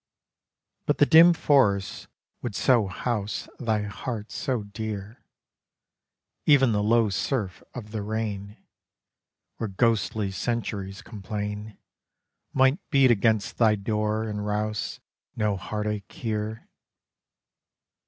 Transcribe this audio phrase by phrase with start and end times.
[0.87, 2.07] But the dim forest
[2.41, 5.23] would so house Thy heart so dear,
[6.47, 8.57] Even the low surf of the rain,
[9.57, 11.77] Where ghostly centuries complain,
[12.51, 14.99] Might beat against thy door and rouse
[15.35, 16.67] No heartache here.